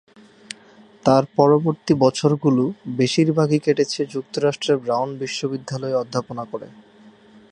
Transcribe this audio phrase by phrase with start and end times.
[1.05, 2.63] তার পরবর্তী বছরগুলো
[2.99, 6.67] বেশিরভাগই কেটেছে যুক্তরাষ্ট্রের ব্রাউন বিশ্ববিদ্যালয়ে অধ্যাপনা করে।